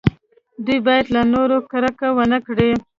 دوی 0.65 0.79
باید 0.85 1.05
له 1.15 1.21
نورو 1.33 1.57
کرکه 1.71 2.07
ونه 2.17 2.39
کړي. 2.47 2.71